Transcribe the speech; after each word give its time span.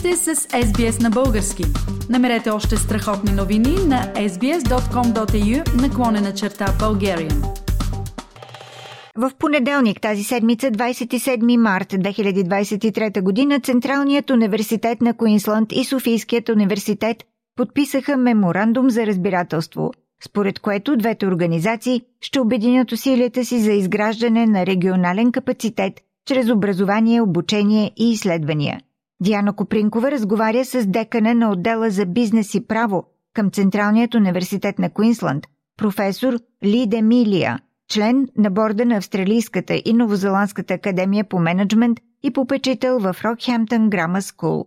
сте 0.00 0.16
с 0.16 0.34
SBS 0.36 1.02
на 1.02 1.10
български. 1.10 1.64
Намерете 2.10 2.50
още 2.50 2.76
страхотни 2.76 3.32
новини 3.32 3.74
на 3.86 4.12
sbs.com.au 4.14 5.82
наклонена 5.82 6.34
черта 6.34 6.66
Bulgarian. 6.66 7.44
В 9.16 9.30
понеделник 9.38 10.00
тази 10.00 10.24
седмица, 10.24 10.70
27 10.70 11.56
март 11.56 11.88
2023 11.92 13.22
година, 13.22 13.60
Централният 13.60 14.30
университет 14.30 15.00
на 15.00 15.14
Куинсланд 15.14 15.72
и 15.72 15.84
Софийският 15.84 16.48
университет 16.48 17.24
подписаха 17.56 18.16
меморандум 18.16 18.90
за 18.90 19.06
разбирателство, 19.06 19.92
според 20.24 20.58
което 20.58 20.96
двете 20.96 21.26
организации 21.26 22.02
ще 22.20 22.40
обединят 22.40 22.92
усилията 22.92 23.44
си 23.44 23.60
за 23.60 23.72
изграждане 23.72 24.46
на 24.46 24.66
регионален 24.66 25.32
капацитет 25.32 25.92
чрез 26.28 26.50
образование, 26.50 27.20
обучение 27.20 27.92
и 27.96 28.10
изследвания– 28.10 28.80
Диана 29.20 29.52
Копринкова 29.52 30.10
разговаря 30.10 30.64
с 30.64 30.86
декана 30.86 31.34
на 31.34 31.50
отдела 31.50 31.90
за 31.90 32.06
бизнес 32.06 32.54
и 32.54 32.66
право 32.66 33.04
към 33.34 33.50
Централният 33.50 34.14
университет 34.14 34.78
на 34.78 34.90
Куинсланд, 34.90 35.46
професор 35.76 36.34
Ли 36.64 36.86
Демилия, 36.86 37.58
член 37.88 38.28
на 38.36 38.50
борда 38.50 38.84
на 38.84 38.96
Австралийската 38.96 39.82
и 39.84 39.92
Новозеландската 39.92 40.74
академия 40.74 41.24
по 41.24 41.38
менеджмент 41.38 41.98
и 42.22 42.30
попечител 42.30 42.98
в 42.98 43.16
Рокхемптън 43.24 43.90
Грама 43.90 44.22
Скул. 44.22 44.66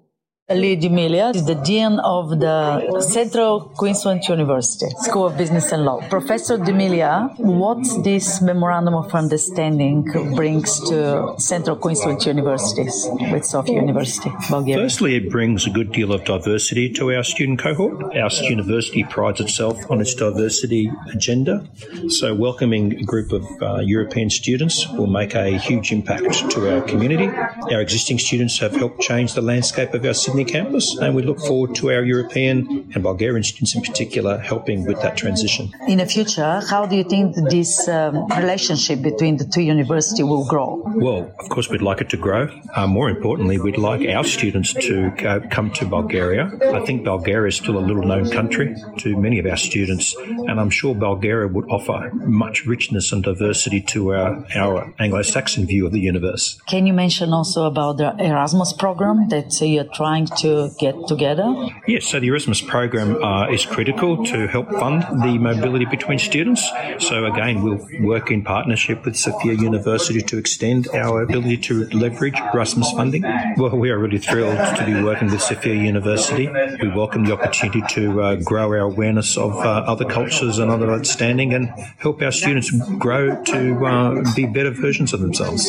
Lee 0.50 0.76
D'Emilia 0.76 1.30
is 1.30 1.46
the 1.46 1.56
Dean 1.56 2.00
of 2.00 2.38
the 2.38 3.00
Central 3.00 3.62
Queensland 3.78 4.28
University 4.28 4.88
School 5.00 5.28
of 5.28 5.38
Business 5.38 5.72
and 5.72 5.86
Law. 5.86 6.02
Professor 6.10 6.58
D'Emilia, 6.58 7.30
what 7.38 7.82
this 8.04 8.42
Memorandum 8.42 8.94
of 8.94 9.16
Understanding 9.16 10.04
brings 10.36 10.82
to 10.90 11.34
Central 11.38 11.78
Queensland 11.78 12.26
universities 12.26 13.08
with 13.32 13.46
Sofia 13.46 13.76
University, 13.76 14.30
Bulgaria? 14.50 14.84
Firstly, 14.84 15.16
it 15.16 15.30
brings 15.30 15.66
a 15.66 15.70
good 15.70 15.94
deal 15.94 16.12
of 16.12 16.26
diversity 16.26 16.90
to 16.90 17.14
our 17.14 17.24
student 17.24 17.60
cohort. 17.60 18.14
Our 18.14 18.30
university 18.44 19.06
prides 19.06 19.40
itself 19.40 19.90
on 19.90 20.02
its 20.02 20.14
diversity 20.14 20.92
agenda, 21.14 21.66
so 22.10 22.36
welcoming 22.36 23.00
a 23.00 23.04
group 23.04 23.32
of 23.32 23.46
uh, 23.62 23.80
European 23.80 24.30
students 24.30 24.90
will 24.90 25.08
make 25.08 25.36
a 25.36 25.58
huge 25.58 25.94
impact 25.94 26.52
to 26.52 26.76
our 26.76 26.82
community. 26.82 27.30
Our 27.72 27.80
existing 27.80 28.20
students 28.20 28.60
have 28.60 28.76
helped 28.76 29.00
change 29.00 29.36
the 29.36 29.42
landscape 29.42 29.94
of 29.94 30.04
our 30.04 30.14
city 30.14 30.33
Sydney 30.34 30.52
campus, 30.52 30.98
and 30.98 31.14
we 31.14 31.22
look 31.22 31.40
forward 31.40 31.76
to 31.76 31.92
our 31.92 32.04
European 32.04 32.90
and 32.96 33.04
Bulgarian 33.04 33.44
students 33.44 33.76
in 33.76 33.84
particular 33.84 34.40
helping 34.40 34.84
with 34.84 35.00
that 35.04 35.16
transition. 35.16 35.72
In 35.88 36.00
the 36.00 36.08
future, 36.08 36.60
how 36.68 36.88
do 36.88 36.96
you 36.96 37.04
think 37.04 37.36
this 37.52 37.88
um, 37.88 38.26
relationship 38.30 39.04
between 39.04 39.38
the 39.38 39.46
two 39.46 39.62
universities 39.62 40.26
will 40.26 40.48
grow? 40.48 40.82
Well, 40.96 41.32
of 41.40 41.50
course, 41.50 41.70
we'd 41.70 41.84
like 41.84 42.02
it 42.02 42.10
to 42.10 42.18
grow. 42.18 42.50
Uh, 42.76 42.88
more 42.88 43.12
importantly, 43.12 43.60
we'd 43.60 43.78
like 43.78 44.02
our 44.10 44.24
students 44.24 44.74
to 44.74 45.12
go, 45.12 45.40
come 45.52 45.70
to 45.74 45.86
Bulgaria. 45.86 46.52
I 46.74 46.80
think 46.80 47.04
Bulgaria 47.04 47.50
is 47.50 47.58
still 47.58 47.78
a 47.78 47.86
little 47.90 48.08
known 48.12 48.32
country 48.32 48.76
to 49.02 49.16
many 49.16 49.38
of 49.38 49.46
our 49.46 49.58
students, 49.58 50.16
and 50.18 50.60
I'm 50.60 50.72
sure 50.72 50.96
Bulgaria 50.96 51.48
would 51.48 51.70
offer 51.70 52.10
much 52.46 52.66
richness 52.66 53.12
and 53.12 53.24
diversity 53.24 53.82
to 53.94 54.16
our, 54.16 54.48
our 54.56 54.94
Anglo-Saxon 54.98 55.68
view 55.68 55.86
of 55.86 55.92
the 55.92 56.00
universe. 56.00 56.60
Can 56.66 56.88
you 56.88 56.94
mention 56.94 57.34
also 57.34 57.66
about 57.66 57.98
the 57.98 58.16
Erasmus 58.18 58.74
program 58.74 59.30
that 59.30 59.62
uh, 59.62 59.66
you're 59.66 59.92
trying 59.94 60.23
trying 60.23 60.27
to 60.45 60.51
get 60.85 60.95
together? 61.13 61.49
Yes, 61.95 62.03
so 62.11 62.15
the 62.23 62.29
Erasmus 62.33 62.61
program 62.75 63.09
uh, 63.23 63.57
is 63.57 63.63
critical 63.77 64.11
to 64.33 64.39
help 64.55 64.69
fund 64.83 64.99
the 65.27 65.35
mobility 65.51 65.87
between 65.97 66.19
students. 66.31 66.63
So 67.09 67.15
again, 67.33 67.55
we'll 67.65 67.83
work 68.13 68.27
in 68.35 68.41
partnership 68.55 68.99
with 69.05 69.15
Sophia 69.27 69.55
University 69.71 70.23
to 70.31 70.37
extend 70.43 70.81
our 71.03 71.17
ability 71.27 71.59
to 71.69 71.75
leverage 72.05 72.39
Erasmus 72.55 72.91
funding. 72.99 73.23
Well, 73.61 73.75
we 73.85 73.89
are 73.93 73.99
really 74.05 74.23
thrilled 74.29 74.61
to 74.79 74.83
be 74.91 74.95
working 75.09 75.29
with 75.33 75.43
Sophia 75.43 75.77
University. 75.93 76.47
We 76.83 76.89
welcome 77.03 77.23
the 77.29 77.35
opportunity 77.39 77.83
to 77.97 78.03
uh, 78.23 78.35
grow 78.51 78.67
our 78.77 78.85
awareness 78.93 79.31
of 79.37 79.53
uh, 79.57 79.93
other 79.93 80.07
cultures 80.19 80.55
and 80.61 80.71
other 80.71 80.89
understanding 80.99 81.49
and 81.57 81.65
help 82.05 82.17
our 82.27 82.35
students 82.41 82.69
grow 83.05 83.25
to 83.53 83.61
uh, 83.93 84.35
be 84.39 84.45
better 84.57 84.73
versions 84.85 85.11
of 85.17 85.21
themselves. 85.27 85.63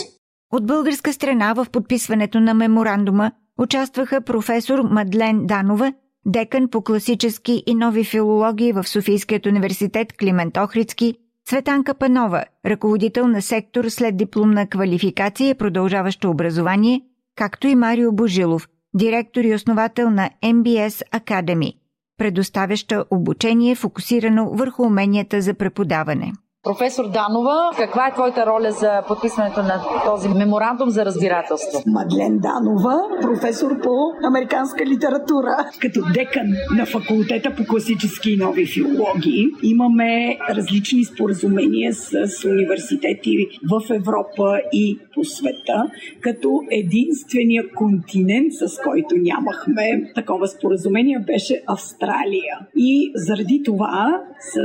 От 0.52 0.66
българска 0.66 1.14
страна 1.14 1.54
в 1.54 1.68
подписването 1.72 2.40
на 2.40 2.54
меморандума 2.54 3.32
участваха 3.59 4.21
професор 4.21 4.81
Мадлен 4.83 5.47
Данова, 5.47 5.93
декан 6.27 6.69
по 6.69 6.83
класически 6.83 7.63
и 7.67 7.75
нови 7.75 8.05
филологии 8.05 8.73
в 8.73 8.89
Софийският 8.89 9.47
университет 9.47 10.13
Климент 10.13 10.57
Охридски, 10.57 11.15
Цветанка 11.47 11.95
Панова, 11.95 12.45
ръководител 12.67 13.27
на 13.27 13.43
сектор 13.43 13.85
след 13.89 14.17
дипломна 14.17 14.67
квалификация 14.67 15.51
и 15.51 15.55
продължаващо 15.55 16.31
образование, 16.31 17.01
както 17.37 17.67
и 17.67 17.75
Марио 17.75 18.13
Божилов, 18.13 18.69
директор 18.95 19.45
и 19.45 19.55
основател 19.55 20.11
на 20.11 20.31
MBS 20.43 21.03
Academy, 21.13 21.73
предоставяща 22.19 23.05
обучение 23.11 23.75
фокусирано 23.75 24.51
върху 24.51 24.83
уменията 24.83 25.41
за 25.41 25.55
преподаване. 25.55 26.33
Професор 26.65 27.05
Данова, 27.09 27.71
каква 27.77 28.09
е 28.09 28.13
твоята 28.13 28.47
роля 28.47 28.71
за 28.71 29.03
подписването 29.09 29.63
на 29.63 29.83
този 30.05 30.29
меморандум 30.29 30.91
за 30.91 31.05
разбирателство? 31.05 31.83
Мадлен 31.87 32.39
Данова, 32.39 32.99
професор 33.23 33.81
по 33.81 34.13
американска 34.29 34.87
литература. 34.87 35.71
Като 35.81 36.01
декан 36.15 36.47
на 36.77 36.87
факултета 36.87 37.55
по 37.57 37.65
класически 37.65 38.33
и 38.33 38.37
нови 38.37 38.67
филологии 38.67 39.47
имаме 39.63 40.39
различни 40.51 41.05
споразумения 41.05 41.95
с 41.95 42.45
университети 42.45 43.37
в 43.71 43.95
Европа 43.95 44.61
и 44.73 44.99
по 45.15 45.25
света, 45.25 45.83
като 46.21 46.61
единствения 46.71 47.65
континент, 47.77 48.53
с 48.53 48.83
който 48.83 49.15
нямахме 49.17 50.13
такова 50.15 50.49
споразумение, 50.49 51.19
беше 51.19 51.63
Австралия. 51.67 52.59
И 52.77 53.13
заради 53.15 53.63
това 53.65 54.21
с 54.41 54.57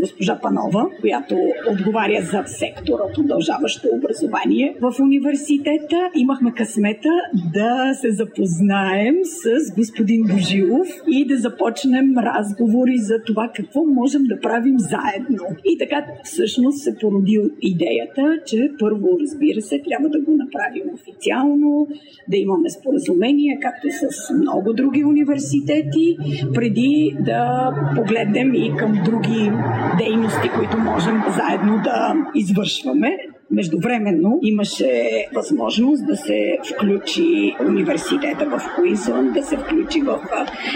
госпожа 0.00 0.38
Панова, 0.42 0.86
която 1.00 1.45
отговаря 1.70 2.22
за 2.22 2.42
сектора 2.46 3.02
продължаващо 3.14 3.88
образование 3.92 4.76
в 4.80 4.94
университета. 5.00 6.10
Имахме 6.14 6.52
късмета 6.52 7.08
да 7.52 7.94
се 7.94 8.10
запознаем 8.10 9.14
с 9.24 9.74
господин 9.76 10.22
Божилов 10.22 10.88
и 11.10 11.26
да 11.26 11.36
започнем 11.36 12.18
разговори 12.18 12.98
за 12.98 13.14
това 13.26 13.50
какво 13.54 13.84
можем 13.84 14.22
да 14.24 14.40
правим 14.40 14.78
заедно. 14.78 15.44
И 15.64 15.78
така 15.78 16.04
всъщност 16.24 16.78
се 16.78 16.96
породи 17.00 17.40
идеята, 17.62 18.38
че 18.46 18.70
първо, 18.78 19.08
разбира 19.20 19.60
се, 19.62 19.82
трябва 19.88 20.08
да 20.08 20.20
го 20.20 20.32
направим 20.36 20.94
официално, 20.94 21.88
да 22.30 22.36
имаме 22.36 22.70
споразумение, 22.70 23.58
както 23.62 23.86
с 23.90 24.34
много 24.34 24.72
други 24.72 25.04
университети, 25.04 26.16
преди 26.54 27.16
да 27.20 27.70
погледнем 27.96 28.54
и 28.54 28.72
към 28.78 28.92
други 29.04 29.50
дейности, 29.98 30.48
които 30.58 30.78
можем 30.78 31.22
заедно 31.36 31.80
да 31.84 32.14
извършваме. 32.34 33.18
Междувременно 33.56 34.38
имаше 34.42 34.90
възможност 35.34 36.06
да 36.06 36.16
се 36.16 36.58
включи 36.74 37.54
университета 37.68 38.46
в 38.46 38.60
Куинсланд, 38.76 39.34
да 39.34 39.42
се 39.42 39.56
включи 39.56 40.00
в 40.00 40.20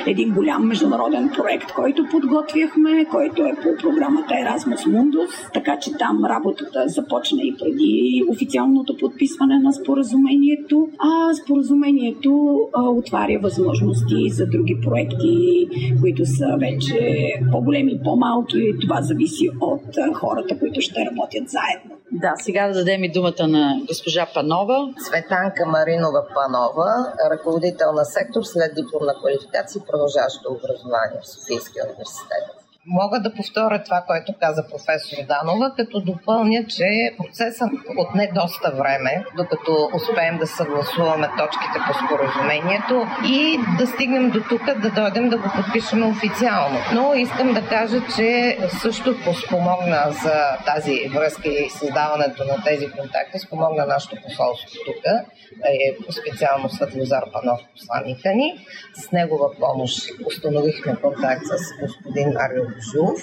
един 0.07 0.35
голям 0.35 0.67
международен 0.67 1.31
проект, 1.37 1.73
който 1.73 2.07
подготвяхме, 2.11 3.05
който 3.11 3.43
е 3.43 3.53
по 3.63 3.83
програмата 3.83 4.35
Erasmus 4.35 4.87
Mundus, 4.87 5.53
така 5.55 5.79
че 5.79 5.91
там 5.99 6.25
работата 6.25 6.85
започна 6.89 7.39
и 7.43 7.55
преди 7.59 8.25
официалното 8.31 8.97
подписване 8.97 9.59
на 9.59 9.73
споразумението, 9.73 10.89
а 10.99 11.35
споразумението 11.35 12.61
отваря 12.75 13.39
възможности 13.43 14.31
за 14.31 14.47
други 14.47 14.77
проекти, 14.83 15.69
които 16.01 16.27
са 16.27 16.47
вече 16.61 17.33
по-големи, 17.53 18.01
по-малки. 18.05 18.75
Това 18.81 19.03
зависи 19.03 19.49
от 19.61 20.15
хората, 20.15 20.59
които 20.59 20.81
ще 20.81 21.01
работят 21.11 21.49
заедно. 21.49 21.90
Да, 22.13 22.33
сега 22.37 22.69
да 22.69 22.75
дадем 22.75 23.05
и 23.05 23.13
думата 23.13 23.47
на 23.49 23.81
госпожа 23.89 24.27
Панова. 24.35 24.89
Светанка 24.99 25.67
Маринова 25.67 26.27
Панова, 26.35 27.13
ръководител 27.31 27.93
на 27.93 28.05
сектор 28.05 28.43
след 28.43 28.75
дипломна 28.75 29.15
квалификация 29.21 29.81
и 29.81 29.87
продължаващо 29.87 30.49
образование 30.53 31.21
в 31.23 31.29
Софийския 31.29 31.85
университет. 31.85 32.60
Мога 32.87 33.21
да 33.21 33.35
повторя 33.35 33.83
това, 33.85 34.05
което 34.07 34.35
каза 34.41 34.65
професор 34.71 35.17
Данова, 35.29 35.75
като 35.77 36.01
допълня, 36.01 36.65
че 36.69 37.15
процесът 37.19 37.69
отне 37.99 38.31
доста 38.35 38.71
време, 38.71 39.25
докато 39.37 39.89
успеем 39.95 40.39
да 40.39 40.47
съгласуваме 40.47 41.29
точките 41.39 41.79
по 41.87 41.93
споразумението 42.05 43.07
и 43.25 43.59
да 43.79 43.87
стигнем 43.87 44.31
до 44.31 44.41
тук, 44.49 44.65
да 44.65 44.91
дойдем 44.91 45.29
да 45.29 45.39
го 45.39 45.49
подпишем 45.57 46.11
официално. 46.11 46.79
Но 46.95 47.15
искам 47.15 47.55
да 47.55 47.69
кажа, 47.69 48.01
че 48.17 48.59
също 48.83 49.15
спомогна 49.47 50.13
за 50.23 50.35
тази 50.67 51.09
връзка 51.15 51.49
и 51.49 51.71
създаването 51.71 52.45
на 52.45 52.65
тези 52.65 52.91
контакти, 52.91 53.39
спомогна 53.39 53.87
нашето 53.87 54.17
посолство 54.23 54.69
тук, 54.87 55.05
е 55.65 56.13
специално 56.13 56.69
Светлозар 56.69 57.25
Панов, 57.33 57.61
посланника 57.77 58.31
ни. 58.35 58.67
С 58.95 59.13
негова 59.13 59.49
помощ 59.61 60.11
установихме 60.27 60.97
контакт 60.97 61.43
с 61.45 61.83
господин 61.83 62.29
Марио 62.35 62.65
Божилов 62.81 63.19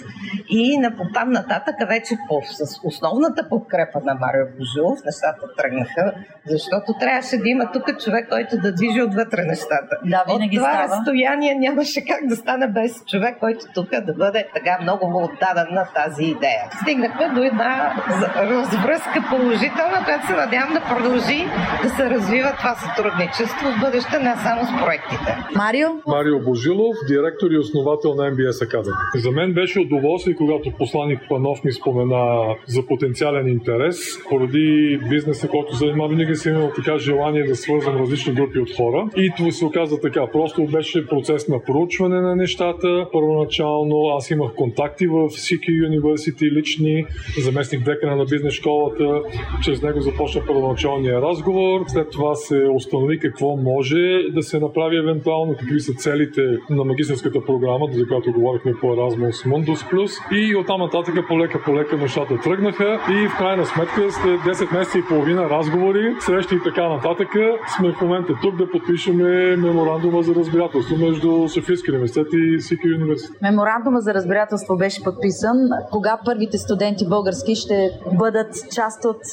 и 0.50 0.78
на 0.78 0.92
там 1.14 1.30
нататък 1.32 1.76
вече 1.88 2.18
по, 2.28 2.42
с 2.46 2.80
основната 2.84 3.50
подкрепа 3.50 4.00
на 4.04 4.14
Марио 4.14 4.46
Божилов 4.58 5.00
нещата 5.06 5.44
тръгнаха, 5.58 6.14
защото 6.46 6.94
трябваше 7.00 7.38
да 7.38 7.50
има 7.50 7.72
тук 7.74 7.86
човек, 8.04 8.30
който 8.30 8.58
да 8.58 8.72
движи 8.74 9.02
отвътре 9.02 9.42
нещата. 9.44 9.94
Да, 10.06 10.24
От 10.28 10.42
това 10.56 10.74
става. 10.74 10.84
разстояние 10.84 11.56
нямаше 11.56 12.06
как 12.06 12.28
да 12.28 12.36
стане 12.36 12.68
без 12.68 13.06
човек, 13.06 13.38
който 13.40 13.66
тук 13.74 13.90
да 13.90 14.14
бъде 14.14 14.48
така 14.54 14.78
много 14.82 15.06
отдаден 15.24 15.68
на 15.72 15.86
тази 15.96 16.24
идея. 16.24 16.64
Стигнахме 16.82 17.30
до 17.36 17.44
една 17.44 17.94
развръзка 18.36 19.20
положителна, 19.30 19.98
която 20.06 20.28
се 20.28 20.34
надявам 20.34 20.74
да 20.74 20.82
продължи 20.82 21.40
да 21.84 21.90
се 21.90 22.10
развива 22.10 22.52
това 22.58 22.76
сътрудничество 22.76 23.66
в 23.72 23.80
бъдеще, 23.80 24.20
не 24.20 24.36
само 24.44 24.62
с 24.66 24.72
проектите. 24.84 25.38
Марио? 25.56 25.90
Марио 26.08 26.40
Божилов, 26.40 26.96
директор 27.08 27.48
и 27.52 27.58
основател 27.58 28.12
на 28.16 28.24
MBS 28.32 28.60
Academy. 28.68 28.94
За 29.16 29.32
мен 29.38 29.54
беше 29.54 29.80
удоволствие, 29.80 30.36
когато 30.36 30.72
посланник 30.72 31.20
Панов 31.30 31.64
ми 31.64 31.72
спомена 31.72 32.56
за 32.68 32.86
потенциален 32.86 33.48
интерес, 33.48 33.98
поради 34.30 35.00
бизнеса, 35.10 35.48
който 35.48 35.76
занимава, 35.76 36.10
винаги 36.10 36.36
си 36.36 36.50
имал 36.50 36.72
така 36.76 36.98
желание 36.98 37.44
да 37.44 37.56
свързвам 37.56 37.98
различни 37.98 38.34
групи 38.34 38.60
от 38.60 38.76
хора. 38.78 39.10
И 39.18 39.32
това 39.38 39.52
се 39.52 39.66
оказа 39.66 40.00
така. 40.00 40.28
Просто 40.32 40.66
беше 40.66 41.08
процес 41.08 41.48
на 41.48 41.64
проучване 41.64 42.22
на 42.22 42.36
нещата. 42.36 43.08
Първоначално 43.12 43.96
аз 44.18 44.32
имах 44.32 44.54
контакти 44.56 45.08
в 45.08 45.30
CQ 45.30 45.66
University 45.90 46.52
лични, 46.52 47.06
заместник 47.40 47.84
декана 47.84 48.16
на 48.16 48.26
бизнес 48.26 48.54
школата. 48.54 49.22
Чрез 49.64 49.82
него 49.82 50.02
започна 50.02 50.42
първоначалния 50.48 51.22
разговор. 51.22 51.82
След 51.88 52.10
това 52.10 52.36
се 52.36 52.64
установи 52.76 53.20
какво 53.20 53.56
може 53.58 54.04
да 54.34 54.44
се 54.44 54.60
направи 54.60 54.98
евентуално, 54.98 55.56
какви 55.60 55.80
са 55.80 55.94
целите 55.94 56.42
на 56.70 56.84
магистрската 56.84 57.46
програма, 57.46 57.88
за 57.92 58.08
която 58.08 58.32
говорихме 58.32 58.74
по 58.82 58.88
Erasmus 58.88 59.27
Mundus 59.32 59.92
Plus. 59.92 60.12
И 60.32 60.56
оттам 60.56 60.82
нататък 60.82 61.16
полека 61.28 61.64
полека 61.64 61.98
нещата 61.98 62.40
тръгнаха 62.44 63.00
и 63.10 63.28
в 63.28 63.38
крайна 63.38 63.66
сметка 63.66 64.12
след 64.12 64.40
10 64.40 64.78
месеца 64.78 64.98
и 64.98 65.06
половина 65.10 65.50
разговори, 65.50 66.16
срещи 66.20 66.56
и 66.56 66.64
така 66.64 66.90
нататък, 66.90 67.28
сме 67.78 67.94
в 67.94 68.02
момента 68.02 68.34
тук 68.42 68.56
да 68.56 68.72
подпишеме 68.72 69.56
меморандума 69.56 70.24
за 70.24 70.36
разбирателство 70.36 70.98
между 70.98 71.48
Софийския 71.50 71.94
университет 71.94 72.28
и 72.34 72.60
CQ 72.60 72.96
университет. 72.96 73.42
Меморандума 73.42 74.02
за 74.02 74.14
разбирателство 74.14 74.78
беше 74.78 75.04
подписан. 75.04 75.58
Кога 75.92 76.20
първите 76.26 76.58
студенти 76.58 77.08
български 77.10 77.56
ще 77.56 77.90
бъдат 78.20 78.54
част 78.76 79.06
от 79.06 79.24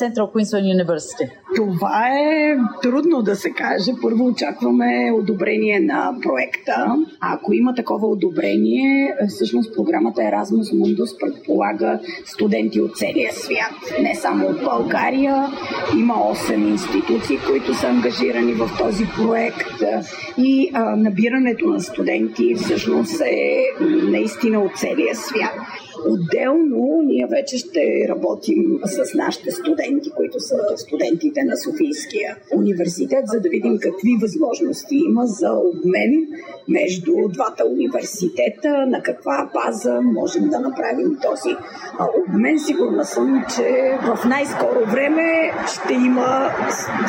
Central 0.00 0.32
Queensland 0.32 0.66
University? 0.76 1.30
Това 1.54 2.08
е 2.08 2.56
трудно 2.82 3.22
да 3.22 3.36
се 3.36 3.50
каже. 3.50 3.92
Първо 4.02 4.26
очакваме 4.26 5.12
одобрение 5.14 5.80
на 5.80 6.14
проекта. 6.22 6.96
Ако 7.20 7.52
има 7.52 7.74
такова 7.74 8.06
одобрение, 8.08 9.14
всъщност 9.28 9.76
програмата 9.76 10.20
Erasmus 10.20 10.74
Mundus 10.74 11.20
предполага 11.20 12.00
студенти 12.24 12.80
от 12.80 12.96
целия 12.96 13.32
свят. 13.32 14.00
Не 14.02 14.14
само 14.14 14.46
от 14.46 14.64
България. 14.64 15.46
Има 15.98 16.14
8 16.14 16.68
институции, 16.68 17.38
които 17.46 17.74
са 17.74 17.86
ангажирани 17.86 18.52
в 18.52 18.70
този 18.78 19.04
проект. 19.16 19.82
И 20.38 20.70
а, 20.72 20.96
набирането 20.96 21.66
на 21.66 21.80
студенти 21.80 22.54
всъщност 22.54 23.20
е 23.20 23.62
наистина 24.10 24.60
от 24.60 24.76
целия 24.76 25.14
свят. 25.14 25.54
Отделно 26.08 27.02
ние 27.04 27.26
вече 27.30 27.58
ще 27.58 28.08
работим 28.08 28.78
с 28.84 29.14
нашите 29.14 29.50
студенти, 29.50 30.10
които 30.10 30.40
са 30.40 30.56
студентите 30.76 31.43
на 31.44 31.56
Софийския 31.56 32.36
университет, 32.56 33.24
за 33.26 33.40
да 33.40 33.48
видим 33.48 33.78
какви 33.82 34.16
възможности 34.22 34.96
има 35.08 35.26
за 35.26 35.52
обмен 35.52 36.12
между 36.68 37.12
двата 37.28 37.64
университета, 37.64 38.86
на 38.86 39.02
каква 39.02 39.50
база 39.54 40.00
можем 40.02 40.48
да 40.48 40.60
направим 40.60 41.16
този 41.22 41.56
обмен. 42.28 42.58
Сигурна 42.58 43.04
съм, 43.04 43.44
че 43.56 43.98
в 44.02 44.24
най-скоро 44.24 44.90
време 44.90 45.52
ще 45.74 45.92
има 45.92 46.50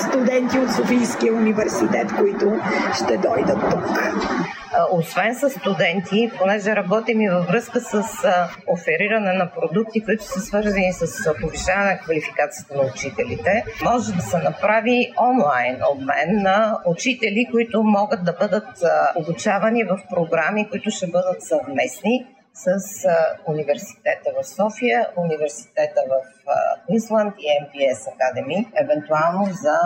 студенти 0.09 0.59
от 0.59 0.71
Софийския 0.71 1.33
университет, 1.33 2.07
които 2.19 2.45
ще 2.95 3.17
дойдат 3.17 3.59
тук 3.71 3.85
освен 4.91 5.35
с 5.35 5.49
студенти, 5.49 6.31
понеже 6.37 6.75
работим 6.75 7.21
и 7.21 7.29
във 7.29 7.47
връзка 7.47 7.79
с 7.81 8.03
офериране 8.67 9.33
на 9.33 9.51
продукти, 9.51 10.03
които 10.03 10.23
са 10.23 10.39
свързани 10.39 10.93
с 10.93 11.33
повишаване 11.41 11.91
на 11.91 11.99
квалификацията 11.99 12.75
на 12.75 12.83
учителите, 12.83 13.65
може 13.83 14.13
да 14.13 14.21
се 14.21 14.37
направи 14.37 15.13
онлайн 15.21 15.77
обмен 15.93 16.41
на 16.41 16.79
учители, 16.85 17.47
които 17.51 17.83
могат 17.83 18.23
да 18.23 18.33
бъдат 18.33 18.67
обучавани 19.15 19.83
в 19.83 19.99
програми, 20.09 20.69
които 20.69 20.91
ще 20.91 21.07
бъдат 21.07 21.43
съвместни 21.43 22.25
с 22.63 22.67
университета 23.47 24.29
в 24.37 24.47
София, 24.47 25.07
университета 25.17 26.01
в 26.11 26.13
Квинсланд 26.85 27.33
и 27.39 27.47
MPS 27.63 27.99
Academy, 28.13 28.59
евентуално 28.83 29.45
за 29.45 29.77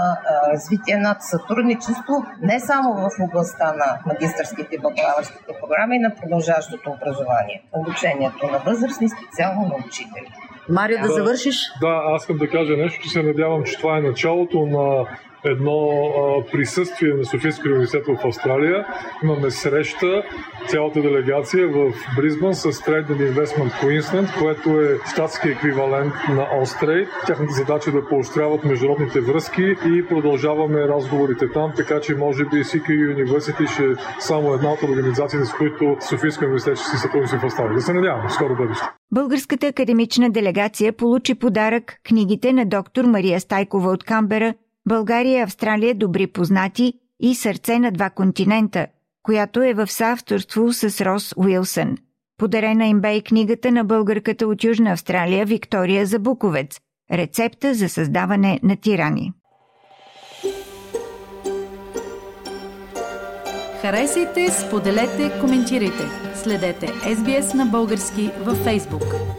развитие 0.53 0.97
на 0.97 1.17
сътрудничество 1.19 2.13
не 2.41 2.59
само 2.59 2.93
в 2.93 3.09
областта 3.21 3.73
на 3.73 3.99
магистърските 4.05 4.75
и 4.75 4.79
бакалавърските 4.79 5.53
програми, 5.61 5.99
на 5.99 6.15
продължаващото 6.15 6.91
образование. 6.91 7.63
Обучението 7.73 8.47
на 8.47 8.57
възрастни, 8.57 9.09
специално 9.09 9.61
на 9.61 9.75
учители. 9.87 10.27
Марио, 10.69 10.97
да, 10.97 11.07
да 11.07 11.13
завършиш? 11.13 11.57
Да, 11.81 12.01
аз 12.05 12.21
искам 12.21 12.37
да 12.37 12.49
кажа 12.49 12.77
нещо, 12.77 13.01
че 13.03 13.09
се 13.09 13.23
надявам, 13.23 13.63
че 13.63 13.77
това 13.77 13.97
е 13.97 14.01
началото 14.01 14.65
на 14.65 15.05
едно 15.43 15.89
а, 15.89 16.51
присъствие 16.51 17.13
на 17.13 17.25
Софийския 17.25 17.71
университет 17.71 18.05
в 18.07 18.27
Австралия. 18.27 18.85
Имаме 19.23 19.49
среща, 19.49 20.23
цялата 20.67 21.01
делегация 21.01 21.67
в 21.67 21.93
Бризбън 22.15 22.55
с 22.55 22.71
Trade 22.71 23.33
Investment 23.33 23.71
Queensland, 23.81 24.39
което 24.39 24.81
е 24.81 24.97
щатски 25.11 25.49
еквивалент 25.49 26.13
на 26.29 26.47
Острей. 26.61 27.07
Тяхната 27.27 27.53
задача 27.53 27.89
е 27.89 27.93
да 27.93 28.07
поощряват 28.07 28.63
международните 28.63 29.21
връзки 29.21 29.75
и 29.85 30.05
продължаваме 30.09 30.87
разговорите 30.87 31.51
там, 31.51 31.71
така 31.75 31.99
че 31.99 32.15
може 32.15 32.45
би 32.45 32.63
CQ 32.63 32.89
University 32.89 33.73
ще 33.73 33.83
е 33.83 33.95
само 34.19 34.53
една 34.53 34.71
от 34.71 34.83
организациите, 34.83 35.45
с 35.45 35.53
които 35.53 35.97
Софийския 36.09 36.45
университет 36.45 36.77
ще 36.77 36.89
си 36.89 36.97
сътрудничи 36.97 37.35
в 37.35 37.45
Австралия. 37.45 37.73
Да 37.73 37.81
се 37.81 37.93
надявам, 37.93 38.29
скоро 38.29 38.55
бъдеще. 38.55 38.85
Българската 39.11 39.67
академична 39.67 40.29
делегация 40.29 40.93
получи 40.93 41.35
подарък 41.35 41.95
книгите 42.07 42.53
на 42.53 42.65
доктор 42.65 43.05
Мария 43.05 43.39
Стайкова 43.39 43.91
от 43.91 44.03
Камбера 44.03 44.53
България 44.87 45.39
и 45.39 45.41
Австралия 45.41 45.95
добри 45.95 46.27
познати 46.27 46.93
и 47.19 47.35
Сърце 47.35 47.79
на 47.79 47.91
два 47.91 48.09
континента, 48.09 48.87
която 49.23 49.63
е 49.63 49.73
в 49.73 49.87
съавторство 49.87 50.73
с 50.73 51.01
Рос 51.01 51.33
Уилсън. 51.37 51.97
Подарена 52.37 52.85
им 52.85 53.01
бе 53.01 53.15
и 53.15 53.21
книгата 53.21 53.71
на 53.71 53.83
българката 53.83 54.47
от 54.47 54.63
Южна 54.63 54.91
Австралия 54.91 55.45
Виктория 55.45 56.05
Забуковец– 56.05 56.79
рецепта 57.11 57.73
за 57.73 57.89
създаване 57.89 58.59
на 58.63 58.75
тирани. 58.75 59.33
Харесайте, 63.81 64.49
споделете, 64.51 65.39
коментирайте. 65.41 66.03
Следете 66.35 66.87
SBS 66.87 67.53
на 67.53 67.65
български 67.65 68.31
във 68.45 68.65
Facebook. 68.65 69.38